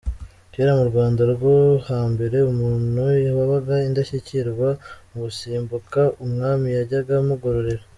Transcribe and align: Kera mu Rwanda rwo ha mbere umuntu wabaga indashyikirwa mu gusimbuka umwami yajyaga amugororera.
Kera 0.51 0.71
mu 0.79 0.85
Rwanda 0.91 1.21
rwo 1.33 1.55
ha 1.87 1.99
mbere 2.13 2.37
umuntu 2.51 3.01
wabaga 3.37 3.75
indashyikirwa 3.87 4.69
mu 5.09 5.17
gusimbuka 5.25 5.99
umwami 6.25 6.67
yajyaga 6.77 7.13
amugororera. 7.21 7.83